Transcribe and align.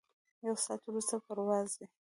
یو 0.47 0.55
ساعت 0.63 0.81
وروسته 0.85 1.15
پرواز 1.25 1.67
دی. 1.79 1.85